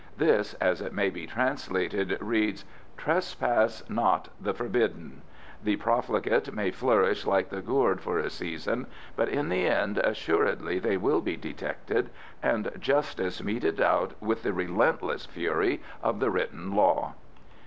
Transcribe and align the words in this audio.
This, 0.17 0.55
as 0.55 0.81
it 0.81 0.93
may 0.93 1.11
be 1.11 1.27
translated, 1.27 2.17
reads, 2.21 2.65
"Trespass 2.97 3.87
not 3.87 4.29
the 4.41 4.51
forbidden. 4.51 5.21
The 5.63 5.75
profligate 5.75 6.51
may 6.55 6.71
flourish 6.71 7.23
like 7.27 7.49
the 7.49 7.61
gourd 7.61 8.01
for 8.01 8.17
a 8.17 8.31
season, 8.31 8.87
but 9.15 9.29
in 9.29 9.49
the 9.49 9.67
end 9.67 9.99
assuredly 9.99 10.79
they 10.79 10.97
will 10.97 11.21
be 11.21 11.37
detected, 11.37 12.09
and 12.41 12.71
justice 12.79 13.43
meted 13.43 13.79
out 13.79 14.19
with 14.19 14.41
the 14.41 14.53
relentless 14.53 15.27
fury 15.27 15.83
of 16.01 16.19
the 16.19 16.31
written 16.31 16.73
law." 16.75 17.13